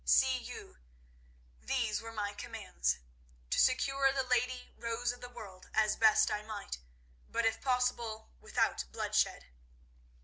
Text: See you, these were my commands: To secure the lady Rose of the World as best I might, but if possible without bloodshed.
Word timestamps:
See 0.03 0.39
you, 0.39 0.77
these 1.61 2.01
were 2.01 2.11
my 2.11 2.33
commands: 2.33 2.97
To 3.51 3.59
secure 3.59 4.11
the 4.11 4.23
lady 4.23 4.71
Rose 4.75 5.11
of 5.11 5.21
the 5.21 5.29
World 5.29 5.69
as 5.75 5.95
best 5.95 6.31
I 6.31 6.41
might, 6.41 6.79
but 7.29 7.45
if 7.45 7.61
possible 7.61 8.31
without 8.39 8.85
bloodshed. 8.91 9.45